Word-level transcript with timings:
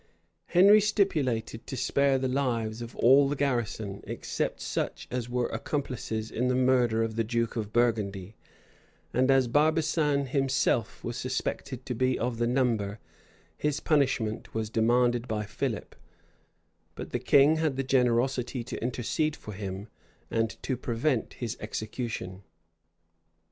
Henry 0.47 0.81
stipulated 0.81 1.67
to 1.67 1.77
spare 1.77 2.17
the 2.17 2.27
lives 2.27 2.81
of 2.81 2.95
all 2.95 3.29
the 3.29 3.35
garrison, 3.35 4.01
except 4.07 4.59
such 4.59 5.07
as 5.11 5.29
were 5.29 5.45
accomplices 5.49 6.31
in 6.31 6.47
the 6.47 6.55
murder 6.55 7.03
of 7.03 7.17
the 7.17 7.23
duke 7.23 7.55
of 7.55 7.71
Burgundy; 7.71 8.35
and 9.13 9.29
as 9.29 9.47
Barbasan 9.47 10.25
himself 10.29 11.03
was 11.03 11.17
suspected 11.17 11.85
to 11.85 11.93
be 11.93 12.17
of 12.17 12.39
the 12.39 12.47
number, 12.47 12.97
his 13.55 13.79
punishment 13.79 14.55
was 14.55 14.71
demanded 14.71 15.27
by 15.27 15.45
Philip: 15.45 15.95
but 16.95 17.11
the 17.11 17.19
king 17.19 17.57
had 17.57 17.75
the 17.75 17.83
generosity 17.83 18.63
to 18.63 18.81
intercede 18.81 19.35
for 19.35 19.51
him, 19.51 19.87
and 20.31 20.49
to 20.63 20.75
prevent 20.77 21.33
his 21.33 21.55
execution. 21.59 22.41